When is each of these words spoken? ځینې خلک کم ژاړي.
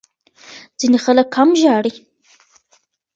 ځینې 0.79 0.97
خلک 1.05 1.27
کم 1.35 1.49
ژاړي. 1.61 1.93